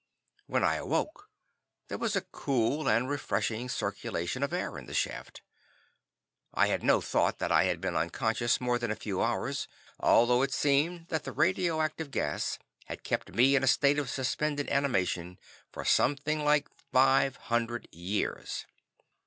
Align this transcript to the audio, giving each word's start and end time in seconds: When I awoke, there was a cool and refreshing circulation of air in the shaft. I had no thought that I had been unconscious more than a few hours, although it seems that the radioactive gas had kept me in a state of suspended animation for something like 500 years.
When 0.47 0.63
I 0.63 0.77
awoke, 0.77 1.29
there 1.87 1.99
was 1.99 2.15
a 2.15 2.21
cool 2.31 2.87
and 2.89 3.07
refreshing 3.07 3.69
circulation 3.69 4.41
of 4.41 4.51
air 4.51 4.75
in 4.79 4.87
the 4.87 4.95
shaft. 4.95 5.43
I 6.55 6.69
had 6.69 6.81
no 6.81 7.01
thought 7.01 7.37
that 7.37 7.51
I 7.51 7.65
had 7.65 7.79
been 7.79 7.95
unconscious 7.95 8.59
more 8.59 8.79
than 8.79 8.89
a 8.89 8.95
few 8.95 9.21
hours, 9.21 9.67
although 9.99 10.41
it 10.41 10.53
seems 10.53 11.07
that 11.09 11.23
the 11.23 11.31
radioactive 11.31 12.09
gas 12.09 12.57
had 12.85 13.03
kept 13.03 13.35
me 13.35 13.55
in 13.55 13.63
a 13.63 13.67
state 13.67 13.99
of 13.99 14.09
suspended 14.09 14.67
animation 14.71 15.37
for 15.71 15.85
something 15.85 16.43
like 16.43 16.67
500 16.91 17.87
years. 17.91 18.65